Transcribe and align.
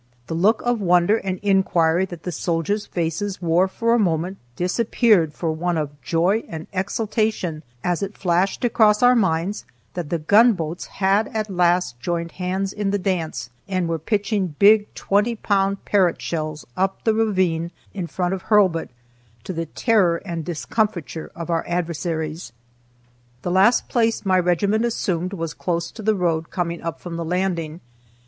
The 0.25 0.33
look 0.33 0.63
of 0.65 0.81
wonder 0.81 1.17
and 1.17 1.37
inquiry 1.43 2.05
that 2.05 2.23
the 2.23 2.31
soldiers' 2.31 2.87
faces 2.87 3.39
wore 3.39 3.67
for 3.67 3.93
a 3.93 3.99
moment 3.99 4.39
disappeared 4.55 5.31
for 5.35 5.51
one 5.51 5.77
of 5.77 6.01
joy 6.01 6.43
and 6.47 6.65
exultation 6.73 7.61
as 7.83 8.01
it 8.01 8.17
flashed 8.17 8.65
across 8.65 9.03
our 9.03 9.15
minds 9.15 9.63
that 9.93 10.09
the 10.09 10.17
gunboats 10.17 10.87
had 10.87 11.27
at 11.35 11.51
last 11.51 11.99
joined 11.99 12.31
hands 12.31 12.73
in 12.73 12.89
the 12.89 12.97
dance, 12.97 13.51
and 13.67 13.87
were 13.87 13.99
pitching 13.99 14.55
big 14.57 14.91
twenty 14.95 15.35
pound 15.35 15.85
Parrott 15.85 16.19
shells 16.19 16.65
up 16.75 17.03
the 17.03 17.13
ravine 17.13 17.69
in 17.93 18.07
front 18.07 18.33
of 18.33 18.45
Hurlbut, 18.45 18.89
to 19.43 19.53
the 19.53 19.67
terror 19.67 20.17
and 20.25 20.43
discomfiture 20.43 21.29
of 21.35 21.51
our 21.51 21.63
adversaries. 21.67 22.51
The 23.43 23.51
last 23.51 23.87
place 23.87 24.25
my 24.25 24.39
regiment 24.39 24.83
assumed 24.83 25.33
was 25.33 25.53
close 25.53 25.91
to 25.91 26.01
the 26.01 26.15
road 26.15 26.49
coming 26.49 26.81
up 26.81 26.99
from 26.99 27.17
the 27.17 27.23
landing. 27.23 27.81